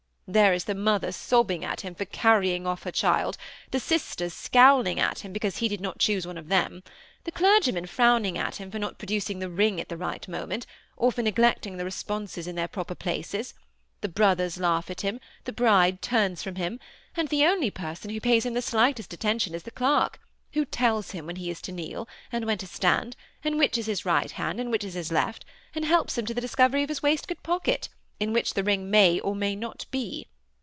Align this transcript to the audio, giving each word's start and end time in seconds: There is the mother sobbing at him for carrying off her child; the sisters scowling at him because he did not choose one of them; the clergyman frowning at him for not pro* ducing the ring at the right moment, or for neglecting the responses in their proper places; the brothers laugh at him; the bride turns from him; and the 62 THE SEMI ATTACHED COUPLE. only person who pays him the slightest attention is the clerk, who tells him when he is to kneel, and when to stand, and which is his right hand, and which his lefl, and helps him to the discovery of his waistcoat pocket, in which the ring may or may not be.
There 0.27 0.53
is 0.53 0.63
the 0.63 0.75
mother 0.75 1.11
sobbing 1.11 1.65
at 1.65 1.81
him 1.81 1.93
for 1.93 2.05
carrying 2.05 2.65
off 2.65 2.83
her 2.83 2.91
child; 2.93 3.35
the 3.71 3.81
sisters 3.81 4.33
scowling 4.33 4.97
at 4.97 5.19
him 5.19 5.33
because 5.33 5.57
he 5.57 5.67
did 5.67 5.81
not 5.81 5.99
choose 5.99 6.25
one 6.25 6.37
of 6.37 6.47
them; 6.47 6.83
the 7.25 7.33
clergyman 7.33 7.85
frowning 7.85 8.37
at 8.37 8.55
him 8.55 8.71
for 8.71 8.79
not 8.79 8.97
pro* 8.97 9.07
ducing 9.07 9.39
the 9.41 9.49
ring 9.49 9.81
at 9.81 9.89
the 9.89 9.97
right 9.97 10.25
moment, 10.29 10.65
or 10.95 11.11
for 11.11 11.21
neglecting 11.21 11.75
the 11.75 11.83
responses 11.83 12.47
in 12.47 12.55
their 12.55 12.69
proper 12.69 12.95
places; 12.95 13.53
the 13.99 14.07
brothers 14.07 14.57
laugh 14.57 14.89
at 14.89 15.01
him; 15.01 15.19
the 15.43 15.51
bride 15.51 16.01
turns 16.01 16.41
from 16.41 16.55
him; 16.55 16.79
and 17.17 17.27
the 17.27 17.35
62 17.35 17.35
THE 17.35 17.35
SEMI 17.35 17.47
ATTACHED 17.47 17.51
COUPLE. 17.51 17.53
only 17.53 17.71
person 17.99 18.09
who 18.11 18.21
pays 18.21 18.45
him 18.45 18.53
the 18.53 18.61
slightest 18.61 19.11
attention 19.13 19.53
is 19.53 19.63
the 19.63 19.69
clerk, 19.69 20.21
who 20.53 20.63
tells 20.63 21.11
him 21.11 21.25
when 21.25 21.35
he 21.35 21.49
is 21.49 21.59
to 21.61 21.73
kneel, 21.73 22.07
and 22.31 22.45
when 22.45 22.57
to 22.59 22.67
stand, 22.67 23.17
and 23.43 23.57
which 23.59 23.77
is 23.77 23.85
his 23.87 24.05
right 24.05 24.31
hand, 24.31 24.61
and 24.61 24.71
which 24.71 24.83
his 24.83 25.09
lefl, 25.11 25.41
and 25.75 25.83
helps 25.83 26.17
him 26.17 26.25
to 26.25 26.33
the 26.33 26.39
discovery 26.39 26.83
of 26.83 26.89
his 26.89 27.03
waistcoat 27.03 27.43
pocket, 27.43 27.89
in 28.21 28.31
which 28.31 28.53
the 28.53 28.63
ring 28.63 28.87
may 28.91 29.19
or 29.21 29.33
may 29.35 29.55
not 29.55 29.83
be. 29.89 30.27